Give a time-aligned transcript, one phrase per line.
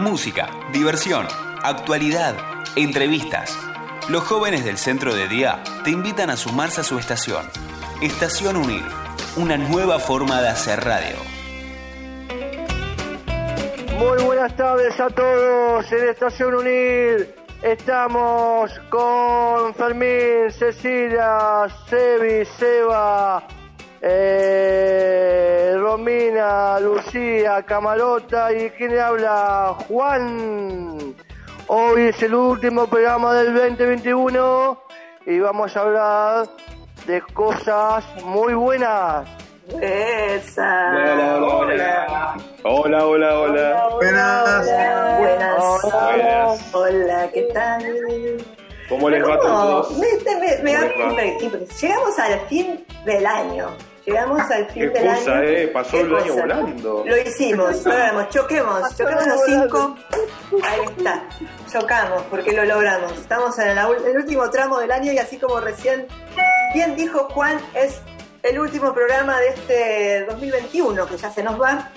[0.00, 1.26] Música, diversión,
[1.62, 2.34] actualidad,
[2.74, 3.54] entrevistas.
[4.08, 7.44] Los jóvenes del centro de día te invitan a sumarse a su estación.
[8.00, 8.82] Estación Unir,
[9.36, 11.16] una nueva forma de hacer radio.
[13.98, 17.34] Muy buenas tardes a todos en Estación Unir.
[17.62, 23.46] Estamos con Fermín, Cecilia, Sebi, Seba,
[24.02, 31.14] eh, Romina, Lucía, Camarota y quien le habla, Juan.
[31.68, 34.82] Hoy es el último programa del 2021
[35.26, 36.48] y vamos a hablar
[37.06, 39.28] de cosas muy buenas.
[39.80, 40.90] Esa.
[40.92, 42.36] Hola, hola, hola.
[42.64, 43.88] Hola, hola, hola.
[43.94, 44.66] Buenas.
[45.20, 46.74] Buenas.
[46.74, 47.84] Hola, ¿qué tal?
[48.88, 49.96] ¿Cómo les va a todos?
[49.98, 51.58] Me- me- me- ¿Cómo me- les va?
[51.58, 53.68] me- Llegamos al fin del año.
[54.10, 55.42] Llegamos al fin del cosa, año.
[55.44, 56.40] eh, pasó el año cosa.
[56.40, 57.04] volando.
[57.06, 59.96] Lo hicimos, logramos, choquemos, choquemos los cinco.
[60.64, 61.22] Ahí está,
[61.70, 63.12] chocamos porque lo logramos.
[63.12, 66.06] Estamos en el último tramo del año y así como recién
[66.74, 68.00] bien dijo Juan, es
[68.42, 71.90] el último programa de este 2021 que ya se nos va.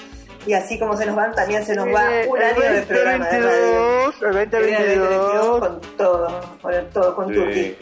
[0.45, 2.81] Y así como se nos van, también se nos va Viene un el año de
[2.81, 4.11] programa de radio.
[4.14, 5.59] 2022, el Que viene el 2022 2022.
[5.59, 7.33] con todo, con todo, con Sí.
[7.33, 7.73] Turquía.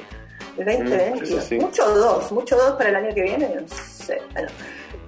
[0.57, 1.19] El 2022.
[1.27, 1.55] Sí, sí, sí.
[1.59, 3.65] Mucho dos, mucho dos para el año que viene,
[4.33, 4.49] Bueno.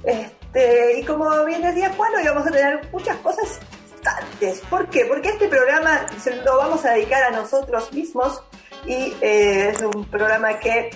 [0.03, 3.59] Este, y como bien decía Juan, hoy vamos a tener muchas cosas
[4.03, 4.59] bastantes.
[4.69, 5.05] ¿Por qué?
[5.05, 6.05] Porque este programa
[6.43, 8.41] lo vamos a dedicar a nosotros mismos
[8.85, 10.89] y eh, es un programa que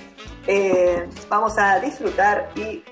[0.46, 2.84] eh, vamos a disfrutar y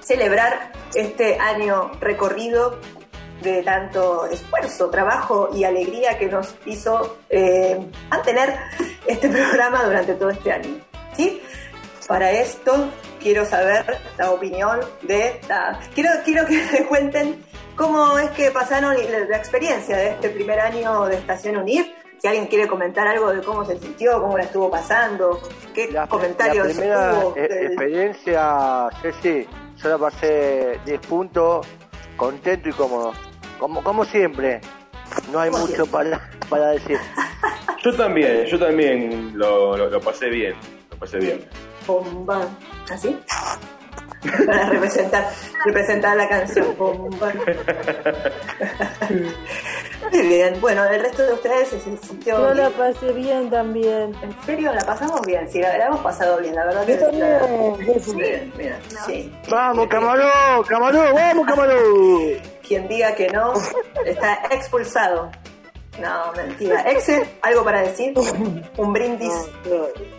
[0.00, 2.78] celebrar este año recorrido
[3.42, 7.78] de tanto esfuerzo, trabajo y alegría que nos hizo eh,
[8.10, 8.54] mantener
[9.06, 10.80] este programa durante todo este año.
[11.16, 11.42] ¿sí?
[12.06, 12.88] Para esto
[13.24, 13.84] quiero saber
[14.18, 15.80] la opinión de la...
[15.94, 17.42] Quiero, quiero que me cuenten
[17.74, 21.92] cómo es que pasaron la, la experiencia de este primer año de Estación Unir.
[22.20, 25.40] Si alguien quiere comentar algo de cómo se sintió, cómo la estuvo pasando,
[25.74, 29.46] qué La, comentarios la primera hubo eh, del- experiencia, Ceci,
[29.82, 31.66] yo la pasé 10 puntos,
[32.16, 33.12] contento y cómodo.
[33.58, 34.60] Como, como siempre,
[35.32, 36.98] no hay Como mucho para, para decir.
[37.82, 40.54] Yo también, yo también lo, lo, lo pasé bien.
[40.90, 41.44] Lo pasé bien.
[41.86, 42.46] Bomba.
[42.90, 43.18] ¿Así?
[44.46, 45.28] Para representar,
[45.66, 46.74] representar la canción.
[50.12, 50.60] Muy bien.
[50.60, 52.38] Bueno, el resto de ustedes se sintió.
[52.38, 54.14] Yo la pasé bien también.
[54.22, 54.72] ¿En serio?
[54.72, 55.48] ¿La pasamos bien?
[55.50, 57.02] Sí, la, la hemos pasado bien, la verdad Yo que.
[57.02, 58.00] también.
[58.02, 58.14] sí.
[58.14, 58.76] Bien, bien.
[59.06, 59.32] Sí.
[59.50, 60.62] ¡Vamos, Camarón!
[60.68, 61.14] ¡Camarón!
[61.14, 61.82] ¡Vamos, Camarón!
[62.66, 63.52] Quien diga que no,
[64.06, 65.30] está expulsado.
[66.00, 66.80] No, mentira.
[66.90, 68.14] Excel, ¿algo para decir?
[68.76, 69.32] Un brindis.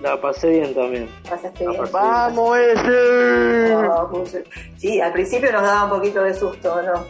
[0.01, 1.09] La pasé bien también.
[1.29, 1.81] ¿Pasaste bien?
[1.91, 3.73] ¡Vamos, ese!
[3.73, 4.37] No, pues,
[4.77, 7.05] sí, al principio nos daba un poquito de susto, ¿no?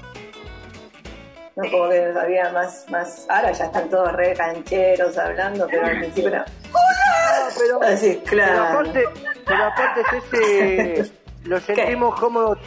[1.55, 3.25] No, como que había más, más.
[3.29, 6.45] Ahora ya están todos re cancheros hablando, pero al principio era.
[7.57, 8.63] pero, Así, pero claro.
[8.63, 9.03] aparte,
[9.45, 10.01] pero aparte
[10.33, 11.11] ese,
[11.45, 12.57] lo sentimos cómodo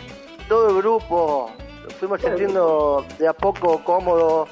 [0.48, 1.50] todo el grupo.
[1.84, 4.48] Lo fuimos sintiendo de a poco cómodo.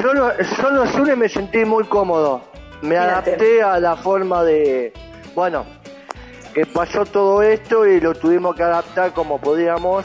[0.00, 2.42] Solo, solo Zune me sentí muy cómodo.
[2.82, 4.92] Me adapté a la forma de.
[5.34, 5.64] Bueno,
[6.52, 10.04] que pasó todo esto y lo tuvimos que adaptar como podíamos.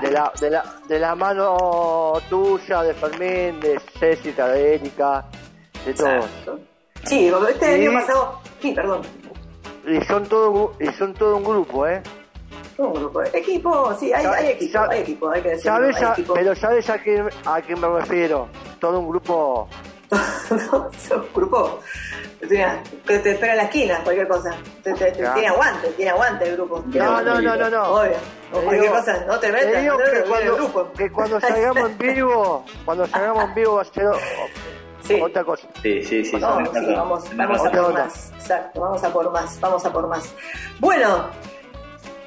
[0.00, 5.24] De la, de la, de la mano tuya, de Fermín, de Césica, de Erika,
[5.84, 6.12] de todos.
[6.12, 6.60] Exacto.
[7.02, 8.40] Sí, este año pasado.
[8.60, 9.02] Sí, perdón.
[9.86, 12.00] Y son todo, y son todo un grupo, ¿eh?
[12.76, 13.22] Un grupo.
[13.32, 15.72] Equipo, sí, hay, hay equipo, hay equipo, hay que decirlo.
[15.72, 16.34] ¿Sabes hay a- equipo.
[16.34, 18.48] pero ¿sabes a quién, a quién me refiero?
[18.80, 19.68] Todo un grupo...
[20.50, 21.80] no, son grupo.
[22.48, 24.50] Mira, que te espera en la esquina, cualquier cosa.
[24.82, 25.34] Te- te- te- Claro.
[25.34, 26.84] Tiene aguante, tiene aguante el grupo.
[26.86, 27.82] No, no, no, no, no.
[27.94, 28.12] Obvio.
[28.52, 30.92] O cualquier digo- cosa, no te metas, no te que en el cuando, grupo.
[30.96, 34.04] que cuando salgamos en vivo, cuando salgamos en vivo va a ser
[35.02, 35.20] Sí.
[35.20, 35.66] otra cosa.
[35.82, 36.36] Sí, sí, sí.
[36.36, 38.32] No, sí, vamos, vamos a por más.
[38.36, 40.34] Exacto, vamos a por más, vamos a por más.
[40.80, 41.26] Bueno,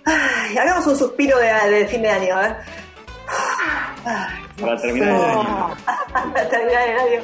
[0.08, 2.56] ay, hagamos un suspiro de, de fin de año, a ver.
[4.60, 5.76] Para terminar el año.
[6.34, 7.22] Para terminar el año.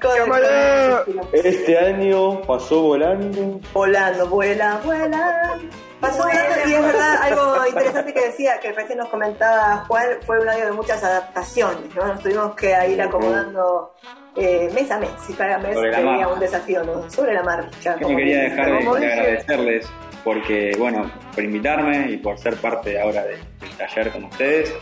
[0.00, 1.04] Cámara.
[1.32, 3.60] Este año pasó volando.
[3.72, 5.58] Volando, vuela, vuela.
[6.00, 10.40] Pasó volando y es verdad, algo interesante que decía, que recién nos comentaba Juan, fue
[10.40, 12.06] un año de muchas adaptaciones, ¿no?
[12.06, 13.94] Nos tuvimos que ir acomodando
[14.34, 17.08] eh, mes a mes, y cada mes tenía un desafío ¿no?
[17.08, 17.96] sobre la marcha.
[18.00, 19.88] Yo quería dejar de, de agradecerles
[20.24, 24.74] porque, bueno, por invitarme y por ser parte ahora de- del taller con ustedes.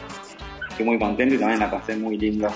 [0.71, 2.49] Estoy muy contento y también la pasé muy lindo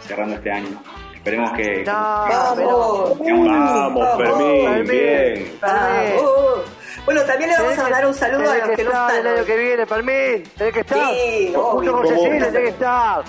[0.00, 0.82] cerrando este año.
[1.14, 1.82] Esperemos que...
[1.84, 1.92] No.
[1.92, 3.18] ¡Vamos!
[3.18, 5.58] Vamos, Fermín, bien.
[5.60, 6.60] ¡Vamos!
[7.04, 9.26] Bueno, también le vamos a mandar un saludo a los que no estar están.
[9.26, 10.42] el año que viene, Palmín.
[10.56, 11.10] Tenés que estar.
[11.14, 11.92] Sí, obvio.
[11.92, 12.14] con ¿Cómo?
[12.16, 13.24] Cecilia, tenés que estar.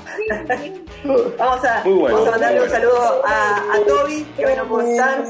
[1.38, 4.66] Vamos a, Muy bueno, vamos a mandarle un saludo a, a Toby, que hoy no
[4.68, 5.24] puede estar.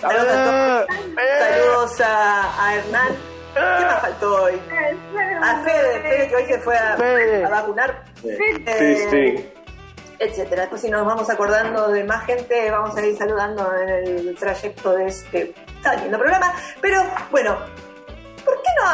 [0.00, 0.86] Saludos.
[1.38, 3.08] Saludos a Hernán.
[3.54, 4.60] ¿Qué más faltó hoy?
[5.42, 6.96] A Fede, Fede que hoy se fue a,
[7.50, 8.04] vacunar.
[8.22, 8.28] Sí,
[8.66, 9.52] Eh, sí.
[10.18, 10.62] etcétera.
[10.62, 14.92] Después si nos vamos acordando de más gente, vamos a ir saludando en el trayecto
[14.92, 16.54] de este tan lindo programa.
[16.80, 17.56] Pero bueno,
[18.44, 18.88] ¿por qué no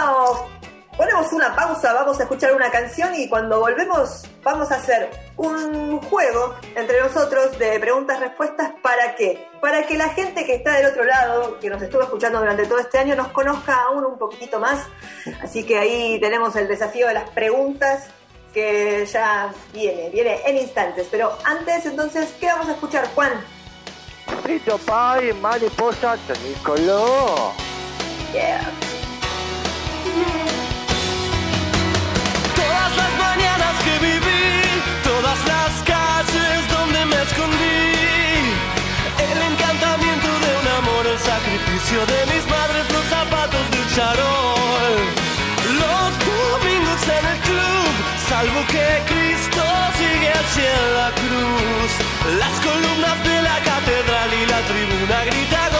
[0.96, 1.93] ponemos una pausa?
[1.93, 7.58] Vamos a escuchar una canción y cuando volvemos vamos a hacer un juego entre nosotros
[7.58, 8.72] de preguntas-respuestas.
[8.82, 9.48] ¿Para qué?
[9.60, 12.78] Para que la gente que está del otro lado, que nos estuvo escuchando durante todo
[12.78, 14.81] este año, nos conozca aún un poquitito más.
[15.43, 18.08] Así que ahí tenemos el desafío de las preguntas
[18.54, 21.08] que ya viene, viene en instantes.
[21.10, 23.32] Pero antes, entonces, ¿qué vamos a escuchar, Juan?
[24.42, 27.52] Frito pie, mariposa, Nicoló.
[28.32, 28.60] Yeah.
[40.44, 44.94] De un amor, el sacrificio de mis madres, los zapatos del charol,
[45.82, 47.90] los domingos en el club,
[48.28, 49.62] salvo que Cristo
[49.98, 51.90] sigue hacia la cruz,
[52.38, 55.75] las columnas de la catedral y la tribuna grita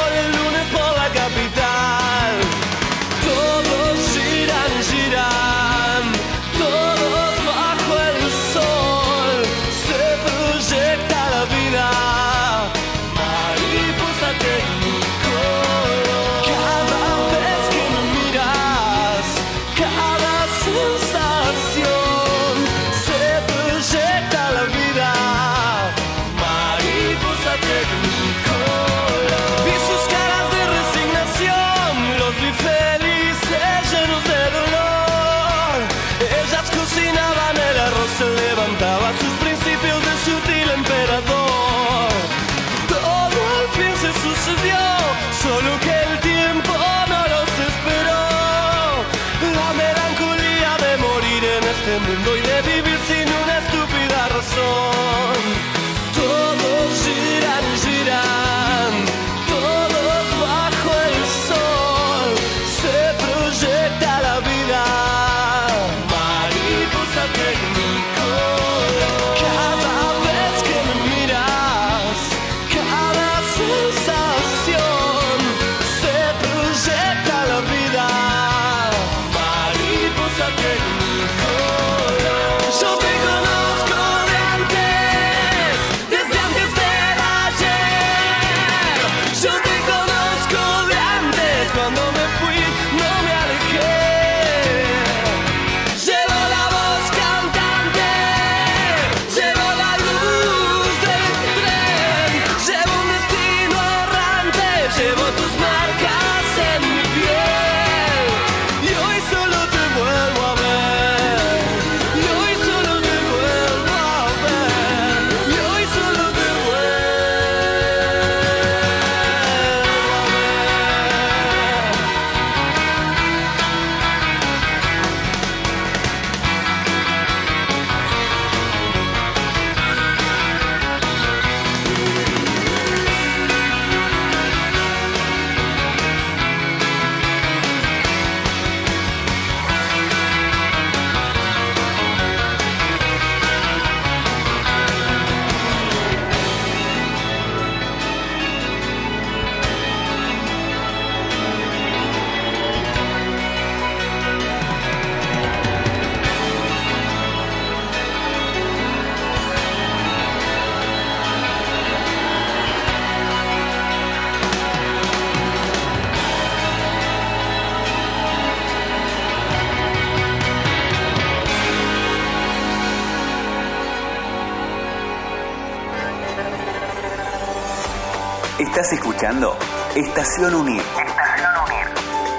[178.76, 179.56] Estás escuchando
[179.97, 180.83] Estación Unir.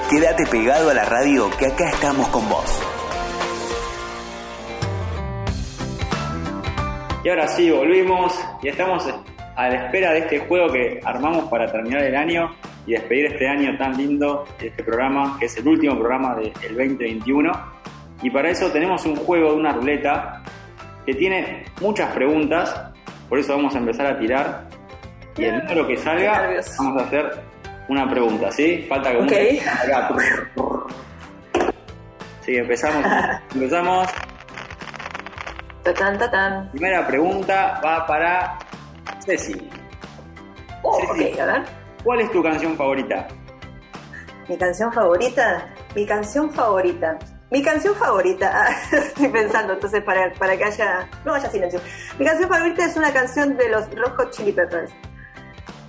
[0.08, 2.80] Quédate pegado a la radio que acá estamos con vos.
[7.24, 9.12] Y ahora sí, volvimos y estamos
[9.56, 13.48] a la espera de este juego que armamos para terminar el año y despedir este
[13.48, 17.52] año tan lindo, este programa, que es el último programa del 2021.
[18.22, 20.44] Y para eso tenemos un juego de una ruleta
[21.04, 22.80] que tiene muchas preguntas,
[23.28, 24.77] por eso vamos a empezar a tirar.
[25.38, 27.44] Y el número que salga, vamos a hacer
[27.88, 28.86] una pregunta, ¿sí?
[28.90, 29.34] Falta como Ok.
[29.68, 30.10] Acá.
[32.42, 33.06] Sí, empezamos.
[33.54, 34.08] empezamos.
[35.84, 36.70] Tatán, tatán.
[36.72, 38.58] Primera pregunta va para
[39.26, 39.70] Ceci.
[40.84, 41.32] Oh, Sí, sí.
[41.34, 41.62] ok, a ver.
[42.04, 43.28] ¿Cuál es tu canción favorita?
[44.48, 45.66] Mi canción favorita,
[45.96, 47.18] mi canción favorita.
[47.50, 51.80] Mi canción favorita, ah, estoy pensando, entonces para, para que haya, no haya silencio.
[52.20, 53.86] Mi canción favorita es una canción de los
[54.18, 54.92] Hot Chili Peppers,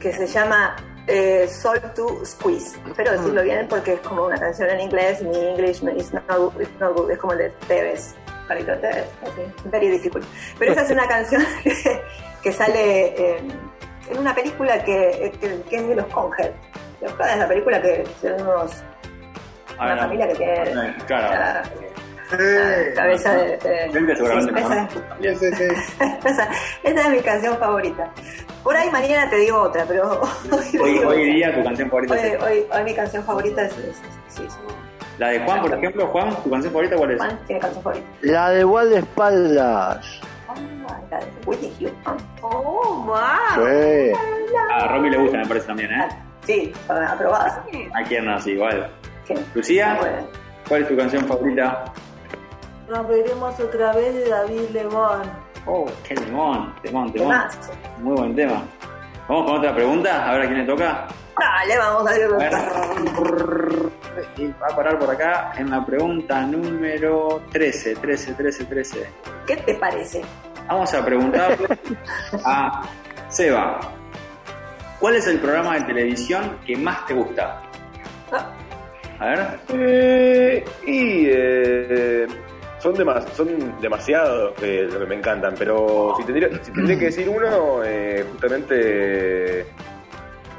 [0.00, 0.76] que se llama
[1.06, 2.78] eh, Soul to Squeeze.
[2.86, 6.24] Espero decirlo bien porque es como una canción en inglés, mi English no- is not,
[6.28, 8.14] good, it's not good, es como el de Tevez,
[8.46, 10.24] Carlito Tevez, así, very difficult.
[10.58, 12.02] Pero esa es una canción que,
[12.42, 13.48] que sale en,
[14.10, 16.50] en una película que, que, que es de los Conhead.
[17.00, 18.72] Los Conhead es la película que son unos
[19.78, 21.68] A una familia que tiene eh, Claro.
[22.30, 22.94] Sí.
[22.94, 25.48] cabeza de, de- Sí,
[26.24, 26.48] esa,
[26.84, 28.10] es mi canción favorita.
[28.62, 30.20] Por ahí mañana te digo otra, pero
[31.08, 33.96] hoy, día tu canción favorita Hoy, es hoy- hoy mi canción favorita es, es- es-
[34.28, 34.56] sí, sí.
[35.18, 36.06] la de Juan, por ejemplo.
[36.08, 37.18] Juan, ¿tu canción favorita cuál es?
[37.18, 38.06] Juan tiene canción favorita.
[38.22, 40.20] La de guardaespaldas.
[40.48, 40.54] Ah,
[41.10, 42.16] la de Whitney Houston.
[42.42, 43.66] Oh, wow.
[43.66, 44.12] Sí.
[44.70, 46.08] A Romy le gusta, me parece también, ¿eh?
[46.44, 47.64] Sí, aprobada.
[47.94, 48.90] A quién no, sí, igual.
[49.26, 49.36] ¿Qué?
[49.54, 50.16] Lucía, bueno.
[50.68, 51.84] ¿cuál es tu canción favorita?
[52.88, 55.22] Nos veremos otra vez de David Lebón.
[55.66, 57.28] Oh, qué limón, temón, temón.
[57.30, 57.72] Temazo.
[57.98, 58.62] Muy buen tema.
[59.28, 61.06] Vamos con otra pregunta, a ver a quién le toca.
[61.38, 62.30] Dale, vamos a ver.
[64.38, 69.06] Y va a parar por acá en la pregunta número 13, 13, 13, 13.
[69.46, 70.22] ¿Qué te parece?
[70.66, 71.66] Vamos a preguntarle
[72.44, 72.82] a
[73.28, 73.78] Seba.
[74.98, 77.62] ¿Cuál es el programa de televisión que más te gusta?
[78.32, 78.50] Ah,
[79.20, 79.60] A ver.
[79.74, 82.26] Eh, y eh,
[82.78, 87.04] son, demas- son demasiados eh, lo que me encantan, pero si tendría, si tendría que
[87.06, 89.66] decir uno, eh, justamente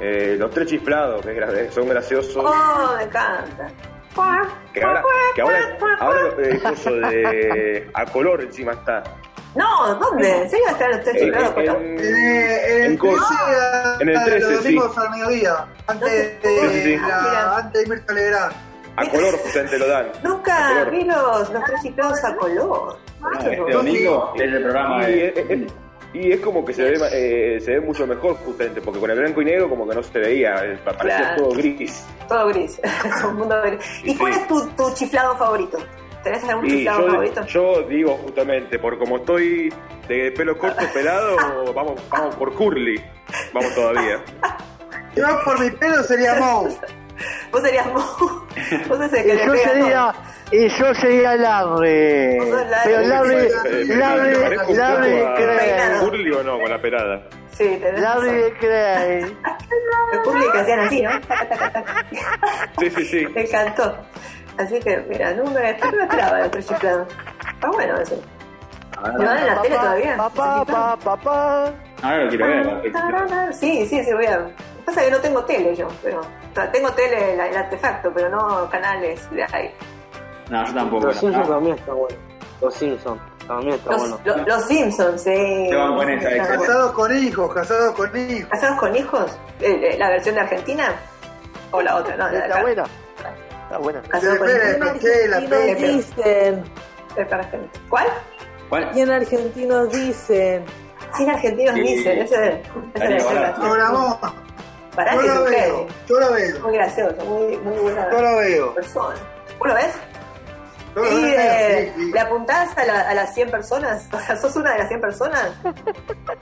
[0.00, 2.36] eh, los tres chiflados, que son graciosos.
[2.36, 3.68] Oh, me encanta.
[4.74, 5.02] Que ahora,
[5.34, 9.02] que ahora, ahora eh, coso de a color encima está.
[9.54, 10.42] No, ¿dónde?
[10.42, 12.98] ¿En serio están los tres En, chiflados en- Eh, en el.
[12.98, 13.16] 13,
[14.00, 14.74] En el 13, los sí.
[14.74, 16.10] domingos al mediodía, antes
[16.42, 16.96] de, Sí, sí.
[16.96, 18.52] la, antes de Mirta Legrand.
[18.96, 20.08] A color justamente lo dan.
[20.22, 22.98] Nunca vi los, los tres chiflados a color.
[23.20, 25.26] No, este domingo es el programa Y de.
[25.28, 25.72] es, es-
[26.12, 29.18] y es como que se ve, eh, se ve mucho mejor justamente, porque con el
[29.20, 31.36] blanco y negro como que no se veía, eh, parecía Claro.
[31.44, 32.04] todo gris.
[32.28, 32.80] Todo gris.
[33.28, 33.78] Un mundo gris.
[34.02, 34.40] ¿Y Sí, cuál sí.
[34.40, 35.78] es tu, tu chiflado favorito?
[36.24, 37.46] ¿Tenés algún chiflado yo, favorito?
[37.46, 39.72] yo digo justamente, por como estoy
[40.08, 41.36] de pelo corto pelado,
[41.74, 43.00] vamos, vamos por Curly.
[43.54, 44.20] Vamos todavía.
[45.14, 46.70] Yo por mi pelo sería Moe.
[47.52, 48.46] Vos serías Mo.
[48.88, 48.98] Vos
[49.36, 50.12] le yo pega sería,
[50.52, 52.38] y yo sería Larry.
[52.84, 53.34] Pero Larry,
[53.66, 54.34] Eh, ¿me Larry,
[54.68, 56.00] un Larry Cray.
[56.00, 57.20] Curly o no con la pelada?
[57.28, 57.40] todo.
[57.52, 58.52] Sí, tenés Larry razón.
[58.60, 59.20] Cray.
[60.12, 61.10] Los Curly que hacían así, ¿no?
[62.78, 63.26] Sí, sí, sí.
[63.34, 63.96] Me encantó.
[64.58, 67.08] Así que, mira, no me, no me esperaba el tres chiflados.
[67.54, 68.22] Está bueno eso.
[69.16, 70.16] ¿Lo dan en la tele todavía?
[70.16, 71.72] Papá, papá, papá.
[72.02, 73.54] Ahora lo quiero ver.
[73.54, 74.48] Sí, sí, sí, voy a.
[74.90, 76.20] Pasa que no tengo tele yo, pero.
[76.20, 79.72] o sea, tengo tele, el artefacto, pero no canales de ahí.
[80.50, 81.06] No, yo tampoco.
[81.06, 81.54] Los Simpsons no.
[81.54, 82.16] también está bueno.
[82.60, 84.20] Los Simpsons también está Los, bueno.
[84.24, 85.68] lo- los Simpsons, sí.
[85.72, 86.36] Van con esa.
[86.56, 88.48] Casados con hijos, casados con hijos.
[88.50, 89.38] ¿Casados con hijos?
[89.60, 90.92] Eh, eh, ¿La versión de Argentina?
[91.70, 92.16] ¿O la otra?
[92.16, 92.62] No, la de Está acá.
[92.62, 92.82] buena.
[93.62, 94.02] Está buena.
[94.02, 95.00] Casados con hijos.
[95.80, 96.64] dicen,
[97.30, 97.72] Argentina.
[97.88, 98.06] ¿Cuál?
[98.68, 98.90] ¿Cuál?
[98.94, 100.64] y en argentinos dicen,
[101.16, 101.80] Sí, en argentinos Sí.
[101.80, 102.62] dicen, ese, ese
[102.94, 103.40] Dale, es ahora.
[103.40, 104.34] gracioso.
[104.94, 108.36] Pará Yo lo un veo, yo lo veo, Muy gracioso, muy, muy buena yo lo
[108.36, 108.74] veo.
[108.74, 109.14] persona.
[109.58, 109.92] ¿Vos lo ves?
[110.96, 112.12] Yo lo ¿Y veo, eh, sí, sí.
[112.12, 114.08] le apuntás a, la- a las 100 personas?
[114.12, 115.50] O sea, ¿sos una de las 100 personas?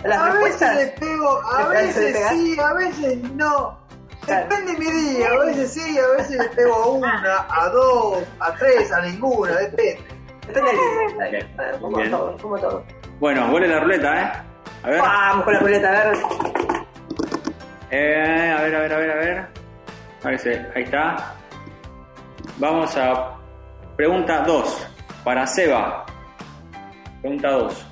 [0.05, 3.79] ¿Las A veces le pego, a ¿Le pegas- le veces sí, a veces no.
[4.25, 4.43] Claro.
[4.49, 8.19] Depende de mi día, a veces sí, a veces le pego a una, a dos,
[8.41, 10.01] a tres, a ninguna, depende.
[10.47, 10.71] Depende
[11.19, 11.79] del día.
[11.81, 12.85] Como todo, como todo.
[13.21, 14.33] Bueno, vuelve la ruleta, ¿eh?
[14.85, 15.01] A ver.
[15.01, 16.19] Vamos con la ruleta, a ver.
[17.91, 19.47] Eh, a ver, a ver, a ver, a ver.
[20.25, 21.35] A ver si- ahí está.
[22.59, 23.37] Vamos a
[23.97, 24.87] pregunta 2.
[25.25, 26.05] Para Seba.
[27.21, 27.87] Pregunta 2.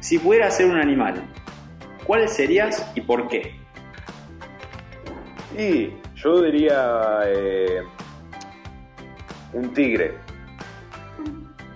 [0.00, 1.22] Si pudieras ser un animal,
[2.06, 3.58] ¿cuál serías y por qué?
[5.56, 7.82] Y yo diría eh,
[9.52, 10.18] un tigre.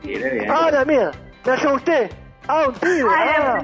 [0.02, 0.50] Bien, bien.
[0.50, 1.10] Ah, la mía.
[1.44, 2.10] Me halló usted.
[2.46, 3.04] Ah, un tigre.
[3.08, 3.60] Ah,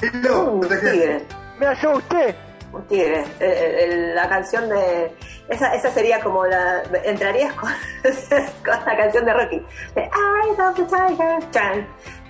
[0.00, 1.22] Dilo, Un tigre.
[1.58, 2.34] me halló usted.
[2.76, 3.24] Un tigre.
[3.40, 5.12] El- el- el- la canción de.
[5.48, 6.82] Esa, esa sería como la.
[7.04, 7.70] Entrarías con,
[8.64, 9.62] con la canción de Rocky.
[9.94, 11.50] De Eyes of the Tiger.
[11.50, 11.86] Chan,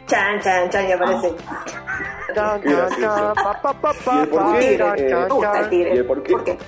[0.07, 1.35] chan, chan, chan, y aparece.
[4.15, 4.79] ¿Y el por qué?
[4.79, 5.71] chan, Eh, chan, Me gusta el chan.
[5.71, 5.95] tigre.
[5.95, 6.59] ¿Y el por qué?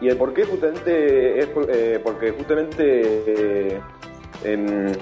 [0.00, 3.80] y el por qué justamente es eh, porque justamente eh,
[4.44, 4.96] en-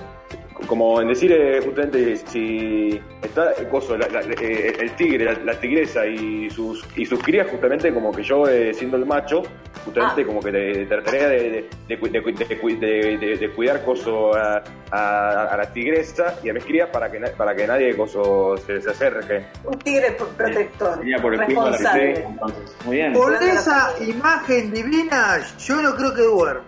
[0.66, 5.32] como en decir eh, justamente si está el coso, la- la- eh, el tigre, la,
[5.44, 9.42] la tigresa y sus y sus crías justamente como que yo eh, siendo el macho
[9.84, 10.26] justamente Ah.
[10.26, 13.50] como que te- trataría de, de, de, cu- de cu- de cu- de- de- de
[13.50, 17.66] cuidar coso a, a- a la tigresa y a mis crías para que para que
[17.66, 21.00] nadie coso se, se acerque Un tigre pro- protector.
[21.20, 22.20] Por el responsable.
[22.26, 22.76] entonces.
[22.84, 23.12] Muy bien.
[23.12, 26.62] Por esa imagen divina, yo no creo que duerma.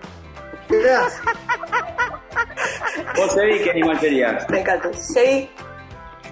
[0.69, 1.21] Verás,
[3.17, 4.49] Vos, Eddie, ¿qué animal serías?
[4.51, 4.93] Me encanta.
[4.95, 5.51] Sí.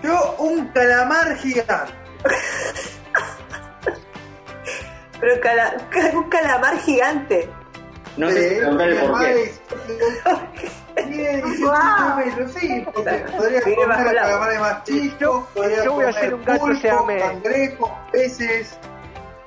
[0.03, 1.93] yo un calamar gigante.
[5.21, 5.77] Pero cala-
[6.15, 7.49] un calamar gigante.
[8.17, 9.43] No sé si preguntarle por qué.
[9.45, 9.61] es-
[10.95, 16.35] Tiene 18 metros, sí, podría comer calamares más chicos, podría yo voy a comer hacer
[16.35, 18.79] un gato pulpo, cangrejos, peces,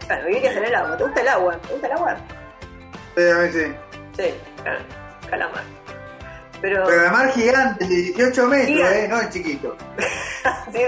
[0.06, 0.98] Claro, vivirías en el agua.
[0.98, 1.58] ¿Te gusta el agua?
[1.58, 2.18] ¿Te gusta el agua?
[3.16, 3.72] pero a veces.
[4.16, 4.34] Sí,
[4.64, 4.80] claro.
[5.30, 5.64] Calamar.
[6.62, 9.04] Pero Calamar gigante de 18 metros, Gigante.
[9.04, 9.78] eh, no el chiquito.
[10.74, 10.80] si,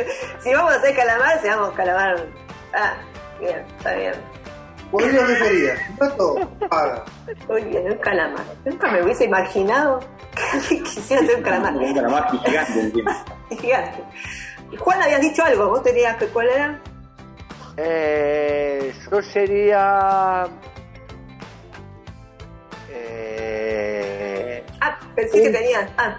[0.44, 2.26] si vamos a hacer calamar, seamos calamar.
[2.74, 2.94] Ah,
[3.40, 4.14] bien, está bien.
[4.92, 7.06] Podría preferir, no todo, paga.
[7.48, 8.44] Muy bien, un calamar.
[8.66, 10.02] Nunca me hubiese imaginado
[10.68, 11.74] que quisiera ser un calamar.
[11.78, 12.92] Un calamar gigante.
[13.62, 14.04] Gigante.
[14.72, 15.70] Y Juan, habías dicho algo.
[15.70, 16.80] ¿Vos tenías que cuál era?
[17.78, 20.46] Eh, yo sería.
[25.16, 25.90] Pensé que tenías.
[25.98, 26.18] Ah,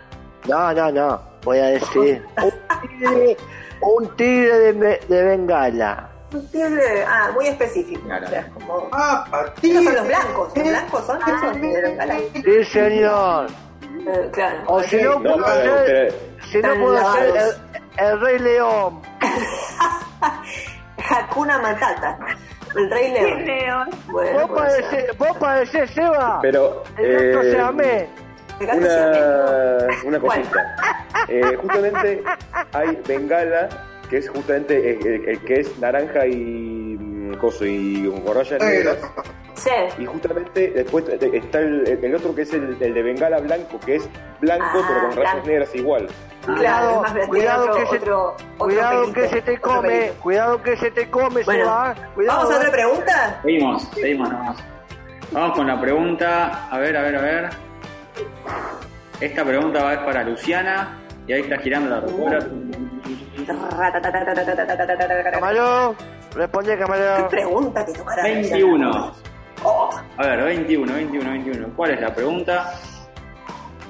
[0.49, 1.23] no, no, no.
[1.45, 2.25] Voy a decir.
[2.43, 3.37] Un tigre,
[3.81, 6.09] un tigre de, me- de Bengala.
[6.33, 7.05] un tigre.
[7.07, 8.01] Ah, muy específico.
[8.07, 8.27] Claro.
[8.27, 8.89] O sea, como.
[8.93, 9.25] Ah,
[9.61, 10.53] Estos son los blancos.
[10.57, 12.17] Los blancos son esos de Bengala.
[12.45, 13.47] Sí, señor.
[14.07, 14.59] Eh, claro.
[14.67, 16.15] O si no, no puedo usted-
[16.51, 17.61] si no puedo ser lavados.
[17.99, 19.03] el, el Rey León.
[21.11, 22.19] Hakuna Matata.
[22.77, 23.13] El Rey
[23.45, 23.91] León.
[24.11, 26.39] Bueno, Vos parecés, vos parecés, Seba.
[26.41, 28.09] pero El eh, se amé.
[28.61, 30.77] Una, una cosita.
[31.29, 32.23] Eh, justamente
[32.73, 33.69] hay Bengala,
[34.09, 38.61] que es justamente el, el- el que es naranja y mm, coso y con rayas
[38.63, 38.97] negras.
[39.55, 39.71] Sí.
[39.99, 43.79] Y justamente después te- está el, el otro que es el, el de Bengala blanco,
[43.85, 44.09] que es
[44.41, 46.09] blanco Ah, pero con rayas negras igual.
[46.57, 49.53] Claro, es más tiene cuidado otro, que se, otro, otro cuidado pelito, que se te
[49.53, 50.15] otro come, pelito.
[50.21, 51.95] cuidado que se te come, Bueno, Seba.
[52.15, 52.39] Cuidado.
[52.39, 52.73] ¿Vamos a otra eh.
[52.73, 53.39] pregunta?
[53.43, 54.57] Seguimos, seguimos nomás.
[55.31, 56.69] Vamos con la pregunta.
[56.69, 57.51] A ver, a ver, a ver.
[59.21, 60.99] Esta pregunta va a ser para Luciana.
[61.27, 62.39] Y ahí está girando la rotura.
[65.33, 65.97] Camarón,
[66.35, 67.29] responde, ¿Qué camarón.
[67.29, 68.23] pregunta te tocará?
[68.25, 69.13] 21.
[69.65, 71.69] Oh, A ver, 21, 21, 21.
[71.77, 72.75] ¿Cuál es la pregunta?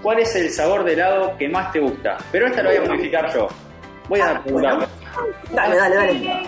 [0.02, 2.18] ¿Cuál es el sabor de helado que más te gusta?
[2.30, 3.48] Pero esta la voy a modificar yo.
[4.08, 4.86] Voy a preguntarle.
[5.54, 6.42] dale, dale, dale.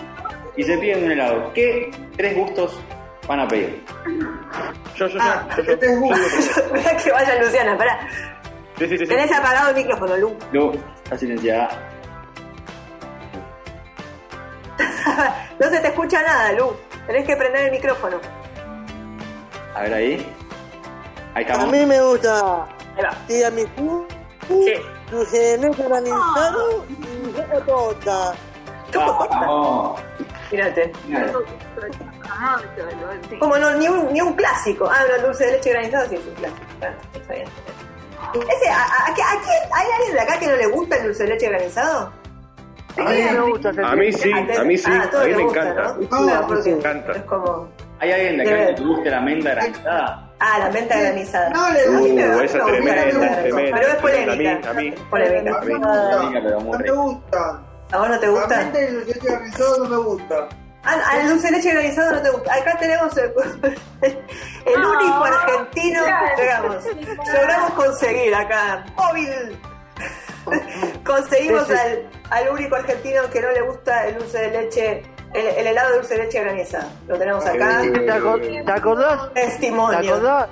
[0.57, 1.51] Y se piden un helado.
[1.53, 2.79] ¿Qué tres gustos
[3.27, 3.83] van a pedir?
[4.95, 5.19] Yo, yo, yo.
[5.21, 6.15] Ah, yo, yo, te gusta.
[6.17, 6.23] yo,
[6.67, 6.73] yo.
[6.73, 8.07] Mira que vaya Luciana, pará.
[8.77, 9.05] Sí, sí, sí, sí.
[9.07, 10.35] Tenés apagado el micrófono, Lu.
[10.51, 10.71] Lu,
[11.03, 11.69] está silenciada.
[15.59, 16.75] no se te escucha nada, Lu.
[17.07, 18.17] Tenés que prender el micrófono.
[19.75, 20.33] A ver ahí.
[21.33, 21.71] Ahí A estamos.
[21.71, 22.63] mí me gusta
[22.97, 23.11] Ahí va.
[23.27, 24.07] tiramisú,
[24.47, 24.73] Sí.
[25.11, 28.33] dulce de leche granizado y galleta.
[28.93, 29.99] Vamos.
[30.49, 30.91] Fíjate.
[33.39, 34.89] Como no, ni un, ni un clásico.
[34.91, 36.61] Ah, no, el dulce de leche granizado sí es un clásico.
[36.79, 37.47] Claro, está bien.
[38.33, 41.03] Ese, a, a- a- ¿a quién- ¿Hay alguien de acá que no le gusta el
[41.05, 42.11] dulce de leche granizado?
[42.97, 45.37] A mí me gusta A mí sí, a mí sí, Ah, a todos mí les
[45.37, 45.83] me gusta, encanta.
[46.09, 46.47] ¿no?
[46.47, 47.11] Porque me encanta.
[47.11, 47.67] Es como.
[47.99, 50.29] ¿Hay alguien de acá que le guste la menta granizada?
[50.39, 51.49] Ah, la menta granizada.
[51.49, 53.77] No le A mí me- Uh, esa gusta tremenda, tremenda.
[53.77, 54.31] Pero es polémica.
[54.33, 54.91] A mí, a mí.
[55.09, 55.57] Polémica.
[55.57, 57.61] A mí no me gusta.
[57.91, 58.47] ¿A vos no te gusta?
[58.47, 60.49] Realmente el dulce granizado no me gusta.
[60.87, 62.53] Ah, ah, el dulce de leche granizado no te gusta.
[62.53, 63.33] Acá tenemos el,
[64.65, 66.03] el único argentino
[66.35, 68.85] que logramos conseguir acá.
[68.95, 69.59] Móvil.
[71.05, 71.79] Conseguimos Sí, sí.
[71.79, 75.89] al, al único argentino que no le gusta el dulce de leche, el, el helado
[75.91, 76.87] de dulce de leche granizado.
[77.07, 77.81] Lo tenemos acá.
[77.81, 79.33] ¿Te, acor- te acordás?
[79.33, 80.13] ¿Te Testimonio.
[80.13, 80.47] acordás?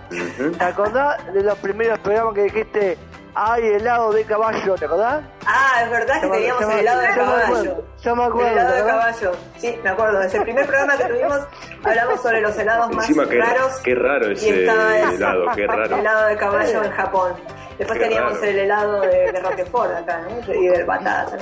[0.58, 2.98] ¿Te acordás de los primeros programas que dijiste,
[3.36, 4.76] hay helado de caballo?
[4.76, 5.22] ¿Te acordás?
[5.46, 7.43] Ah, es verdad que teníamos el helado de yo me caballo.
[7.46, 9.32] acuerdo, yo me El acuerdo, helado de caballo.
[9.58, 10.19] Sí, me acuerdo.
[10.19, 11.39] Desde el primer programa que tuvimos
[11.84, 13.74] hablamos sobre los helados más Encima, qué, raros.
[13.84, 15.98] qué raro y ese helado, qué El raro.
[15.98, 17.34] helado de caballo en Japón.
[17.78, 18.43] Después Qué teníamos raro.
[18.46, 20.54] el helado de, de Roquefort acá, ¿no?
[20.54, 21.36] Y del batata.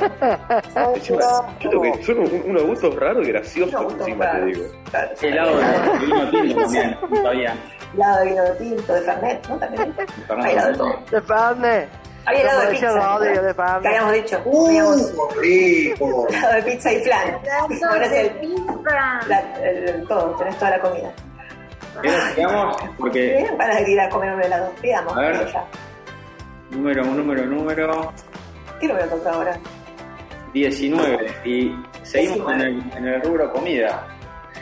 [0.76, 0.96] ¿no?
[0.96, 1.20] Encima,
[1.60, 4.64] yo creo que son un- unos gustos raros y graciosos, encima te digo.
[4.90, 5.28] Claro, sí.
[5.28, 5.66] Helado de
[6.32, 7.56] tinto también, todavía.
[7.94, 9.58] Helado de vino tinto, de Fernet, ¿no?
[9.58, 9.96] También.
[10.44, 11.00] Hay helado de todo.
[11.12, 11.90] De Fernet.
[12.26, 13.20] Hay helado de pizza.
[13.20, 13.56] de.
[13.82, 14.42] Que habíamos dicho.
[14.46, 14.98] Uh,
[15.42, 16.28] rico.
[16.30, 17.38] helado de pizza y flan.
[17.90, 18.74] Ahora es el, pizza.
[19.28, 21.12] la- el- el todo, tenés toda la comida.
[22.02, 22.78] ¿Querés sigamos?
[22.98, 24.72] Porque, Bien, para ir a comer un helado.
[24.82, 25.48] Pidamos, A ver.
[26.70, 28.14] número, número, número
[28.80, 29.58] ¿Qué número toca ahora?
[30.54, 31.34] 19.
[31.46, 34.08] Y seguimos en el, en el rubro comida.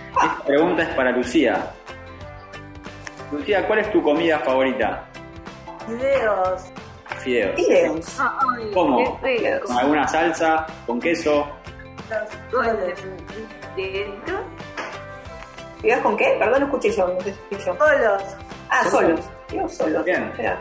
[0.10, 1.68] Esta pregunta es para Lucía.
[3.32, 5.04] Lucía, ¿cuál es tu comida favorita?
[5.88, 6.64] Videos.
[7.20, 7.56] Fideos.
[7.56, 8.20] Fideos.
[8.20, 9.20] Ay, ¿Cómo?
[9.22, 9.66] rico.
[9.68, 10.66] ¿Con alguna salsa?
[10.88, 11.48] ¿Con queso?
[13.76, 14.44] Dedo.
[15.82, 16.36] ¿Fideos con qué?
[16.40, 17.08] Perdón, no escuché yo.
[17.08, 17.76] No escuché yo.
[17.78, 18.24] Solos.
[18.70, 19.20] Ah, solos.
[19.48, 20.06] Fideos solos.
[20.06, 20.32] Bien.
[20.40, 20.58] ¿A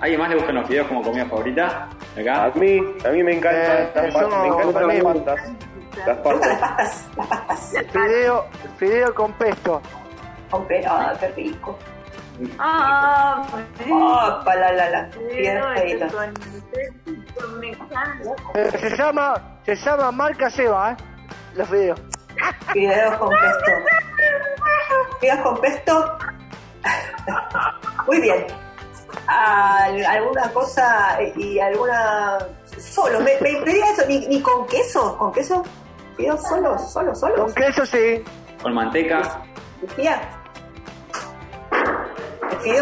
[0.00, 1.88] ¿Alguien más le gustan los fideos como comida favorita?
[2.16, 5.52] A mí, a mí me encantan Eh, las, pa- somos me encantan las pastas.
[5.96, 7.08] Las las pastas.
[7.16, 7.72] Las pastas.
[7.92, 8.44] Fideo,
[8.78, 9.82] fideo con pesto.
[10.88, 11.78] Ah, qué rico.
[12.58, 13.44] Ah,
[13.90, 15.08] Oh, pa la la la.
[15.28, 16.06] Videos encanta.
[18.54, 19.34] Eh, se llama,
[19.66, 20.96] se llama marca Seba, ¿eh?
[21.54, 22.00] Los videos.
[22.72, 23.70] Fideos con pesto.
[25.20, 26.18] Fideos con pesto.
[28.06, 28.46] Muy bien.
[29.26, 32.38] Al- alguna cosa y alguna.
[32.78, 35.18] Solo, me, me pedía eso, ni, ni con queso.
[35.18, 35.64] ¿Con queso?
[36.16, 37.40] Fideos solos, solos, solos.
[37.40, 38.22] Con queso sí.
[38.62, 39.40] Con manteca.
[39.82, 40.20] Lucía.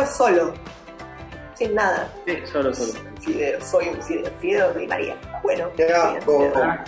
[0.06, 0.52] Solo.
[1.54, 2.08] Sin nada.
[2.26, 2.92] Sí, solo, solo.
[3.20, 4.30] Fideo, soy un fideo.
[4.40, 5.16] Fideo de María.
[5.42, 5.68] Bueno.
[6.18, 6.38] Asco.
[6.38, 6.80] bien.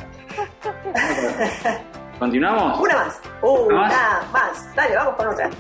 [2.19, 2.81] ¿Continuamos?
[2.81, 3.21] Una más.
[3.43, 4.31] Una ¿Más?
[4.33, 4.75] más.
[4.75, 5.51] Dale, vamos con otra.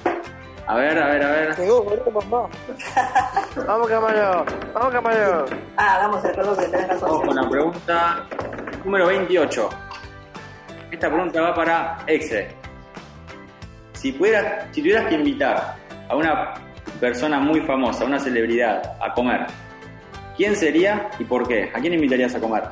[0.66, 1.56] A ver, a ver, a ver.
[3.66, 4.44] Vamos, camarón.
[4.74, 5.46] Vamos, camarón.
[5.78, 7.36] Ah, el reloj que tenés Vamos con razón.
[7.36, 8.26] la pregunta
[8.84, 9.68] número 28.
[10.90, 12.54] Esta pregunta va para Exe.
[13.94, 15.76] Si pudieras, si tuvieras que invitar
[16.08, 16.52] a una
[17.00, 19.46] persona muy famosa, una celebridad, a comer,
[20.36, 21.70] ¿quién sería y por qué?
[21.74, 22.64] ¿A quién invitarías a comer?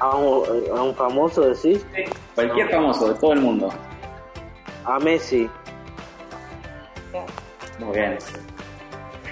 [0.00, 0.44] A un,
[0.76, 1.86] a un famoso decís,
[2.34, 3.70] Cualquier famoso de todo el mundo.
[4.84, 5.48] a Messi.
[7.78, 8.18] Muy bien.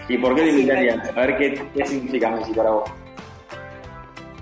[0.09, 1.09] ¿Y por qué le Sí, invitarías?
[1.09, 2.91] A ver qué, qué significa Messi para vos.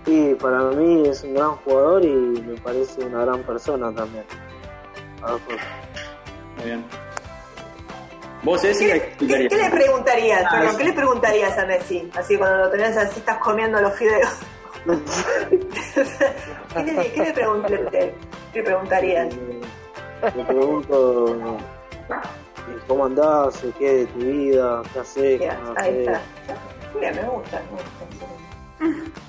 [0.06, 4.24] Y para mí es un gran jugador y me parece una gran persona también.
[5.22, 5.58] A ver, pues,
[6.56, 6.84] Muy bien.
[8.42, 10.44] ¿Vos, Ceci, ¿Qué, qué- qué le preguntarías?
[10.46, 10.76] Ah, Perdón.
[10.78, 12.10] ¿qué le preguntarías a Messi?
[12.16, 14.30] Así cuando lo tenés así, estás comiendo los fideos.
[16.74, 18.14] ¿Qué le, qué le pregun- le- le-
[18.54, 19.28] le preguntarías?
[20.34, 21.36] Le pregunto
[22.88, 26.20] cómo andás, qué de tu vida, qué haces, qué ahí está.
[26.98, 27.62] Mira, me gusta.
[28.80, 29.20] me gusta.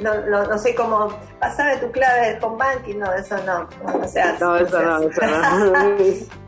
[0.00, 1.08] No, no, no sé cómo.
[1.38, 3.68] Pasame tu clave de home banking, no, eso no.
[3.84, 4.42] No, no se hace.
[4.44, 5.72] No, esa no, esa no.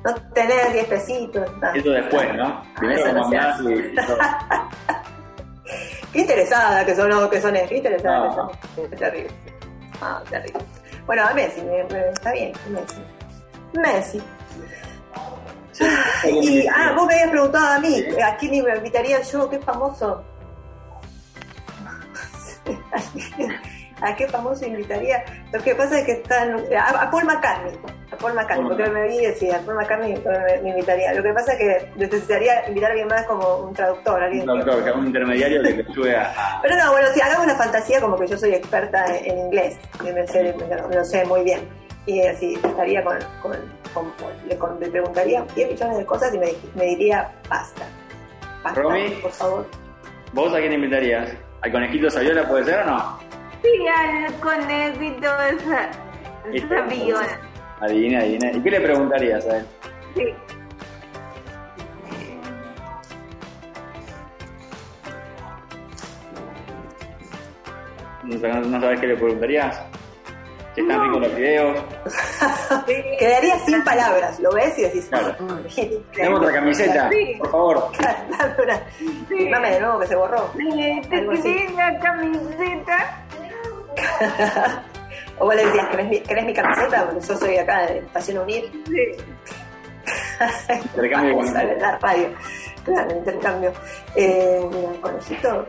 [0.04, 1.50] No tenés 10 pesitos.
[1.60, 1.72] no.
[1.74, 2.62] Eso después, ¿no?
[2.78, 3.74] Primero eso no como y...
[3.74, 3.94] y.
[6.12, 8.28] Qué interesada que son los que son, qué interesada No.
[8.28, 8.50] que son.
[8.90, 9.30] Qué terrible.
[10.00, 10.60] Ah, terrible.
[11.06, 13.02] Bueno, a Messi, me- me- está bien, Messi.
[13.74, 14.22] Messi.
[16.30, 19.48] Y, ah, vos me habías preguntado a mí, ¿a quién me invitaría yo?
[19.48, 20.22] ¿Qué famoso?
[24.02, 25.22] ¿A qué famoso invitaría?
[25.52, 26.56] Lo que pasa es que están.
[26.76, 27.78] A, a Paul McCartney.
[28.10, 31.14] A Paul McCartney, porque me vi decía, a Paul McCartney me, me invitaría.
[31.14, 34.58] Lo que pasa es que necesitaría invitar a alguien más como un traductor, alguien Un
[34.58, 36.58] doctor, que un intermediario que te ayude a...
[36.62, 39.76] pero no, bueno, si hagamos una fantasía como que yo soy experta en, en inglés,
[40.02, 40.52] me, sé,
[40.88, 41.60] me lo sé muy bien.
[42.04, 43.52] Y así estaría con, con,
[43.94, 47.84] con- le, con- le preguntaría 10 millones de cosas y me, me diría basta.
[48.64, 49.10] Basta, Romy.
[49.22, 49.66] por favor.
[50.32, 51.28] ¿Vos a quién invitarías?
[51.62, 53.18] ¿Al conejito Saviola puede ser o no?
[53.62, 55.90] Sí, al conejito esa.
[56.52, 57.40] Este, Esa viola.
[57.80, 58.50] Adivina, adivina.
[58.52, 59.66] ¿Y qué le preguntarías a él?
[60.16, 60.34] Sí.
[68.24, 69.80] ¿No, sab- no sabes qué le preguntarías?
[70.76, 71.84] Están ricos los videos.
[73.18, 75.34] Quedaría sin palabras, lo ves y decís, Claro.
[75.40, 75.58] "Ah,
[76.14, 77.34] Tenemos otra camiseta, Sí.
[77.38, 77.90] por favor.
[78.00, 78.80] Dame una.
[79.50, 80.50] Dame de nuevo que se borró.
[80.58, 81.42] Eh, ¿Te Algo así.
[81.42, 83.24] querés la camiseta?
[85.38, 87.04] O vos le decías, ¿querés mi, querés mi camiseta?
[87.06, 88.70] Porque yo soy acá de Estación Unir.
[88.86, 89.24] Sí.
[90.84, 92.28] Intercambio de Vamos la radio.
[92.84, 93.72] Claro, intercambio.
[94.14, 95.66] Eh, mira, conejito.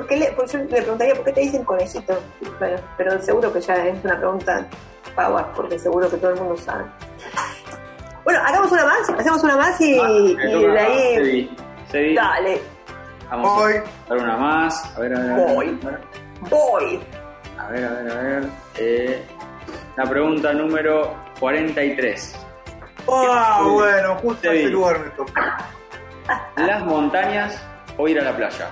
[0.00, 2.18] ¿Por qué le, pues yo le preguntaría por qué te dicen conejito.
[2.58, 4.66] Bueno, pero seguro que ya es una pregunta
[5.14, 6.84] power, porque seguro que todo el mundo sabe.
[8.24, 11.14] Bueno, hagamos una más, hacemos una más y, Ah, y de a ahí.
[11.16, 11.56] Sebi.
[11.90, 12.62] Sebi, Dale,
[13.30, 13.72] vamos Voy.
[13.74, 14.96] a hacer una más.
[14.96, 15.30] A ver, a ver.
[15.32, 15.54] a ver.
[15.54, 15.80] Voy.
[16.48, 17.00] voy.
[17.58, 18.44] A ver, a ver, a ver.
[18.78, 19.22] Eh,
[19.98, 22.36] la pregunta número 43.
[23.06, 23.68] Ah, Sí.
[23.70, 25.32] bueno, justo ese lugar me tocó.
[26.56, 27.62] ¿Las montañas
[27.98, 28.66] o ir a la playa?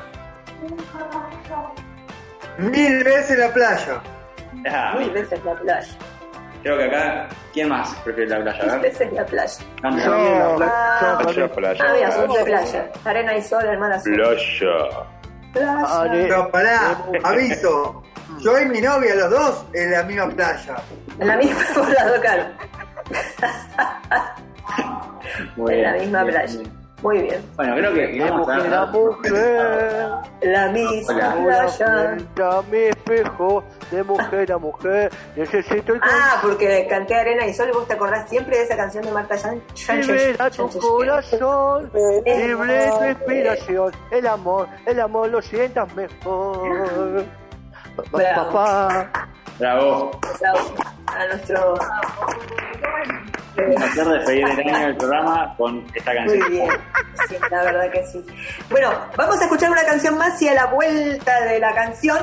[2.58, 4.00] Mil veces la playa.
[4.70, 5.88] Ah, Mil veces la playa.
[6.62, 8.72] Creo que acá, ¿quién más prefiere la playa?
[8.74, 8.86] A ver.
[8.86, 9.54] Esa es la playa.
[9.82, 9.88] Yo,
[10.62, 11.84] Ah, yo, Playa, playa.
[11.86, 12.90] Ah, mira, somos de playa.
[13.04, 14.00] Arena y sol, hermana.
[14.02, 14.88] Playa.
[15.52, 16.10] Playa.
[16.10, 18.02] Pero pará, aviso.
[18.40, 20.76] Yo y mi novia, los dos, en la misma playa.
[21.18, 22.48] En la misma por caras.
[25.56, 26.60] Muy En la misma playa.
[27.02, 27.40] Muy bien.
[27.54, 28.86] Bueno, creo que de vamos mujer a a...
[28.86, 30.08] mujer.
[30.42, 31.68] La misma playa.
[32.16, 37.54] Frente a mi espejo, de mujer a mujer, necesito el Ah, porque canté Arena y
[37.54, 40.08] Sol y vos te acordás siempre de esa canción de Marta Yan- Sánchez.
[40.08, 41.90] Libera tu corazón,
[42.26, 47.24] libre tu inspiración, el amor, el amor lo sientas mejor.
[48.12, 48.50] Bravo.
[48.52, 49.10] Papá,
[49.58, 50.10] Bravo.
[50.34, 50.72] Aplausos
[51.06, 51.74] A nuestro.
[53.66, 56.50] Un placer despedir el año del programa con esta Muy canción.
[56.50, 56.68] bien.
[57.28, 58.24] Sí, la verdad que sí.
[58.70, 62.18] Bueno, vamos a escuchar una canción más y a la vuelta de la canción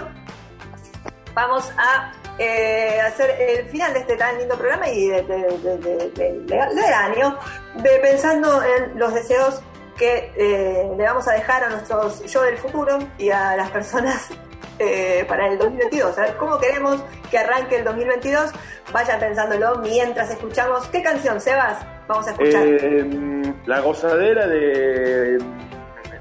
[1.34, 6.93] vamos a eh, hacer el final de este tan lindo programa y de- de- del
[6.93, 7.38] año,
[7.76, 9.62] de, pensando en los deseos
[9.98, 14.30] que eh, le vamos a dejar a nuestros yo del futuro y a las personas
[14.79, 16.17] eh, para el 2022.
[16.17, 18.51] A ver cómo queremos que arranque el 2022.
[18.91, 20.88] Vayan pensándolo mientras escuchamos.
[20.88, 21.79] ¿Qué canción, Sebas?
[22.07, 22.63] Vamos a escuchar.
[22.65, 25.38] Eh, la gozadera de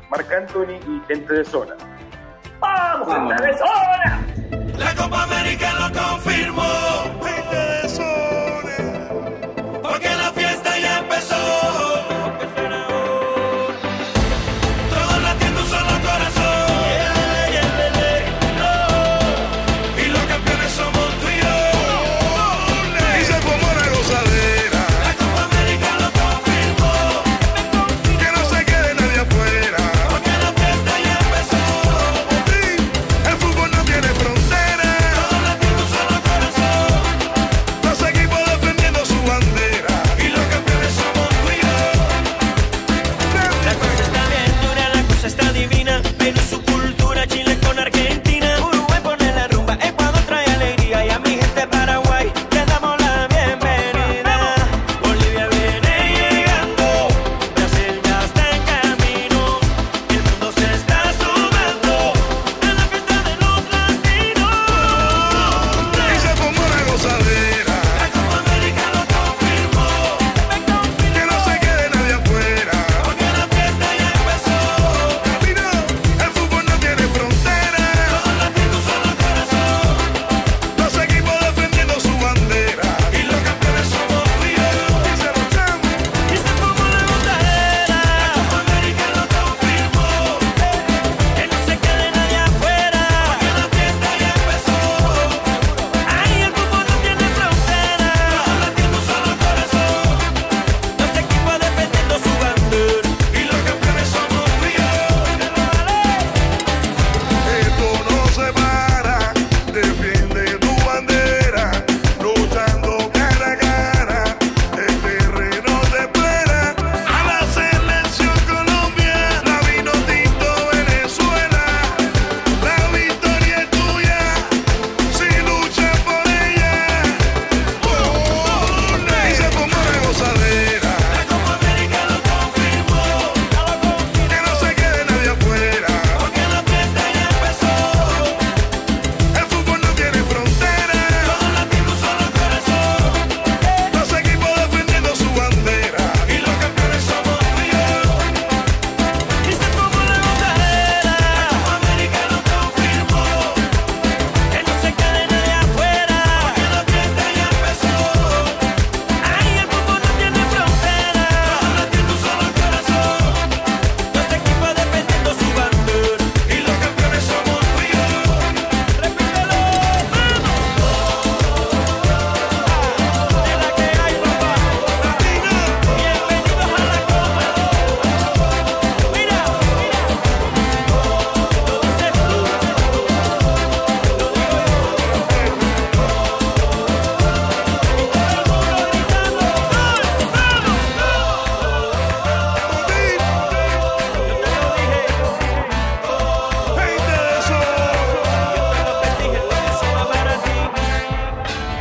[0.09, 1.75] Marc Anthony y gente de zona.
[2.61, 3.35] ¡Vamos, Vamos.
[3.35, 4.27] gente de zona!
[4.79, 6.84] La Copa América lo confirmó.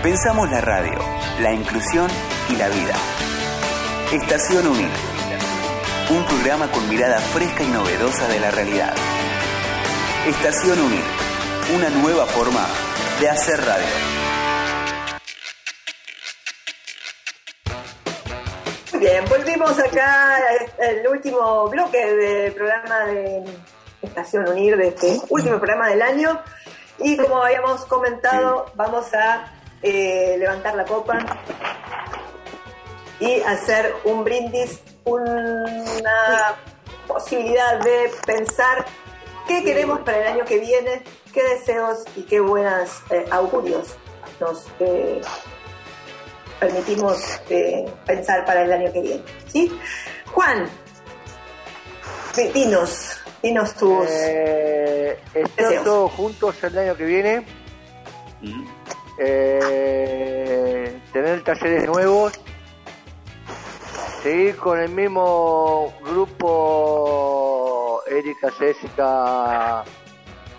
[0.04, 1.00] Pensamos la radio,
[1.40, 2.10] la inclusión
[2.50, 2.94] y la vida.
[4.12, 4.90] Estación Unir.
[6.10, 8.94] Un programa con mirada fresca y novedosa de la realidad.
[10.28, 11.06] Estación Unir.
[11.74, 12.68] Una nueva forma
[13.22, 13.86] de hacer radio.
[19.00, 23.46] bien, volvimos acá al último bloque del programa de
[24.02, 26.42] Estación Unir, de este último programa del año.
[27.00, 31.20] Y como habíamos comentado, vamos a eh, levantar la copa
[33.20, 36.56] y hacer un brindis, una
[37.08, 38.86] posibilidad de pensar
[39.48, 43.96] qué queremos para el año que viene, qué deseos y qué buenas eh, augurios
[44.40, 45.22] nos eh,
[46.60, 49.24] permitimos eh, pensar para el año que viene.
[49.48, 49.72] ¿sí?
[50.32, 50.68] Juan,
[52.36, 54.08] di- dinos, dinos tus...
[54.10, 55.84] Eh, estar Deseos.
[55.84, 57.46] todos juntos el año que viene.
[58.42, 58.66] Mm.
[59.18, 62.34] Eh, tener talleres nuevos.
[64.22, 67.54] Seguir con el mismo grupo.
[68.08, 69.84] Erika, Jessica,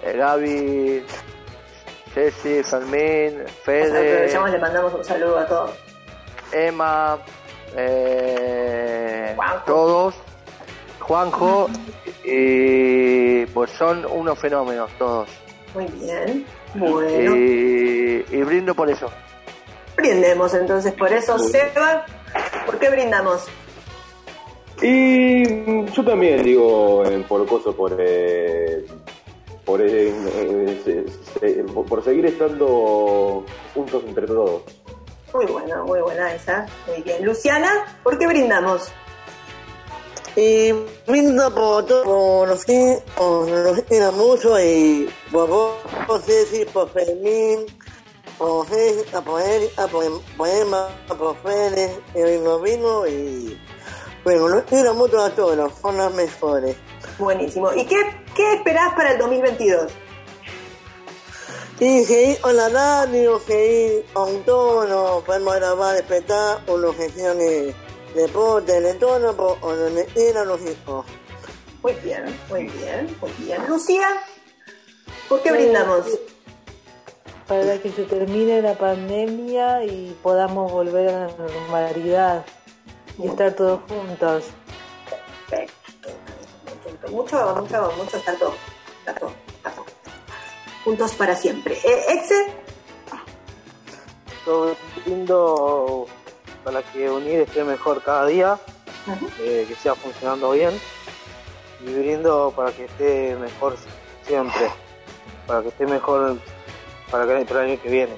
[0.03, 1.05] eh, Gaby,
[2.13, 4.13] Ceci, Fermín, Fede.
[4.15, 5.71] aprovechamos, le mandamos un saludo a todos.
[6.53, 7.19] Emma,
[7.77, 9.65] eh, Juanjo.
[9.65, 10.15] todos,
[11.01, 11.69] Juanjo,
[12.25, 15.29] y pues son unos fenómenos todos.
[15.75, 17.37] Muy bien, bueno.
[17.37, 19.11] Y, y brindo por eso.
[19.97, 22.05] Brindemos entonces por eso, Seba.
[22.67, 23.47] ¿Por qué brindamos?
[24.83, 28.85] Y yo también digo eh, por coso, por eh,
[29.65, 30.13] por, eh,
[31.43, 34.63] eh, por seguir estando juntos entre todos.
[35.33, 36.67] Muy buena, muy buena esa.
[36.87, 37.25] Muy bien.
[37.25, 38.93] Luciana, ¿por qué brindamos?
[40.37, 40.73] Y
[41.07, 47.67] brindo por los quiero mucho y por vos, por Ceci, por Fermín,
[48.39, 50.05] por Jessica, por Erika, por,
[50.49, 53.61] Emma, por Fede, y vino vino y
[54.25, 56.77] bueno, los quiero mucho a todos, son los mejores.
[57.19, 57.73] Buenísimo.
[57.75, 57.97] ¿Y qué,
[58.35, 59.93] qué esperás para el 2022?
[61.79, 67.75] Y seguir con la radio, seguir con todo, podemos grabar espectáculos, gestiones,
[68.15, 71.05] deporte, de todo, por donde quieran los hijos.
[71.83, 73.67] Muy bien, muy bien, muy bien.
[73.69, 74.09] Lucía,
[75.29, 76.07] ¿por qué Pues, brindamos?
[77.47, 82.47] Para que se termine la pandemia y podamos volver a la normalidad
[83.19, 84.45] y estar todos juntos.
[85.51, 86.09] Perfecto.
[87.11, 88.55] Mucho, mucho, mucho, está todo.
[89.01, 89.85] Está todo, está todo.
[90.85, 91.79] Juntos para siempre.
[91.85, 92.47] Eh, Exe,
[94.47, 94.75] Todo
[95.05, 96.07] lindo
[96.65, 98.59] para que unir esté mejor cada día,
[99.41, 100.73] eh, que siga funcionando bien
[101.81, 103.77] y brindo para que esté mejor
[104.27, 104.71] siempre,
[105.47, 106.39] para que esté mejor
[107.11, 108.17] para, que, para el año que viene.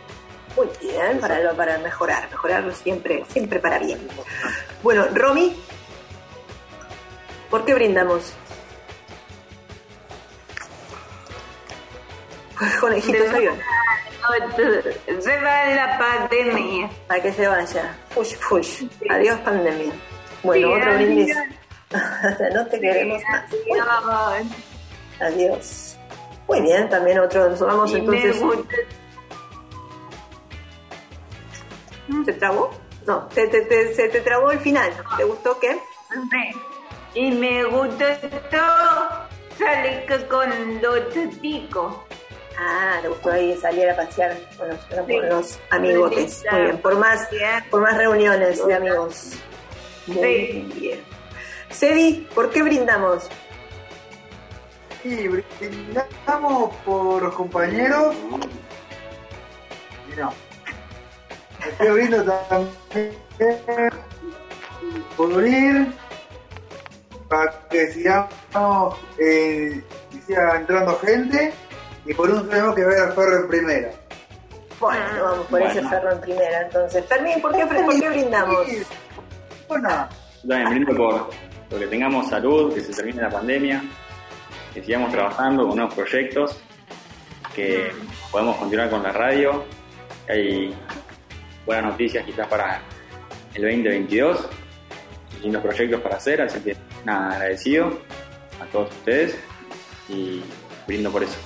[0.57, 4.07] muy bien, para, lo- para mejorar, mejorarlo siempre, siempre para bien.
[4.83, 5.61] Bueno, Romy,
[7.51, 8.33] ¿por qué brindamos?
[12.81, 13.59] Conejitos avión.
[15.21, 16.91] Se va la pandemia.
[17.07, 17.97] Para que se vaya.
[18.11, 18.83] Fush, fush.
[19.11, 19.93] Adiós, pandemia.
[20.43, 20.97] Bueno, Sí, otro adiós.
[21.07, 21.37] brindis.
[22.55, 23.45] no te queremos más.
[23.53, 24.47] Adiós.
[25.21, 25.97] Adiós.
[26.49, 27.49] Muy bien, también otro.
[27.49, 28.37] Nos vamos Y entonces.
[32.25, 32.71] ¿Se trabó?
[33.07, 34.91] No, se te, te- se te trabó el final.
[35.17, 35.79] ¿Te gustó qué?
[37.15, 38.05] Y me gustó
[39.59, 41.95] salir con los chicos.
[42.59, 45.19] Ah, te gustó ahí salir a pasear con los, con Sí.
[45.29, 46.45] los amigotes.
[46.51, 47.29] Muy bien, por más,
[47.71, 49.33] por más reuniones de amigos.
[50.07, 51.03] Muy bien.
[51.71, 53.29] Cedi, ¿por qué brindamos?
[55.05, 58.15] Y brindamos por los compañeros.
[60.17, 60.33] No.
[61.69, 63.17] Estoy brindo también
[65.17, 65.93] por unir
[67.29, 69.83] para que sigamos eh,
[70.27, 71.53] siga entrando gente
[72.07, 73.91] y por un tenemos que ver al ferro en primera.
[74.79, 77.05] Bueno, vamos por ese ferro en primera entonces.
[77.07, 78.67] Fermín, ¿por qué, por qué brindamos?
[79.69, 80.09] Bueno,
[80.43, 81.31] Yo también brindo por,
[81.69, 83.83] por que tengamos salud, que se termine la pandemia,
[84.73, 86.61] que sigamos trabajando con nuevos proyectos,
[87.55, 87.91] que
[88.31, 89.65] podemos continuar con la radio,
[90.27, 90.75] que hay
[91.65, 92.83] buenas noticias quizás para
[93.55, 94.49] el 2022,
[95.43, 97.99] lindos proyectos para hacer, así que nada, agradecido
[98.61, 99.37] a todos ustedes
[100.09, 100.43] y
[100.87, 101.39] brindo por eso.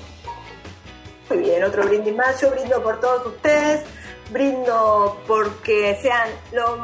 [1.31, 2.41] Muy bien, otro brindis más.
[2.41, 3.83] Yo brindo por todos ustedes.
[4.31, 6.77] Brindo porque sean lo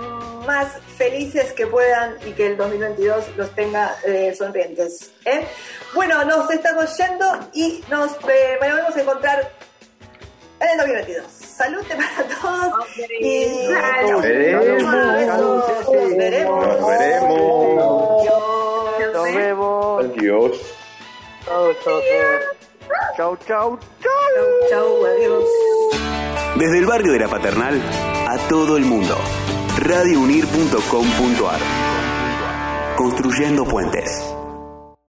[0.47, 5.13] más felices que puedan y que el 2022 los tenga eh, sonrientes.
[5.25, 5.47] ¿eh?
[5.95, 9.53] Bueno, nos estamos yendo y nos eh, volvemos a encontrar
[10.61, 11.27] en el 2022.
[11.33, 12.87] Salud para todos
[13.21, 13.69] y.
[14.11, 14.83] Nos veremos.
[14.83, 16.87] Nos veremos.
[18.21, 19.13] Adiós.
[19.13, 20.05] Nos vemos.
[20.05, 20.61] Adiós.
[21.45, 22.01] Chao, chao,
[23.17, 25.45] Chau, chau, Chau, chau, adiós.
[26.57, 27.81] Desde el barrio de la Paternal
[28.29, 29.17] a todo el mundo.
[29.79, 31.61] radiounir.com.ar
[32.97, 34.36] Construyendo puentes.